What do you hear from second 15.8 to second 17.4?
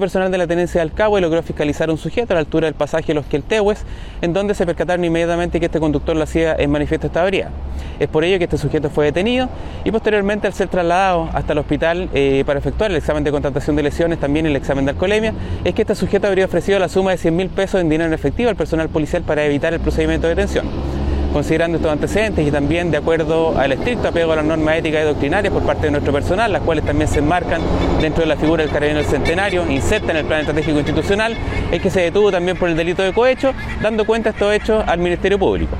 este sujeto habría ofrecido la suma de 100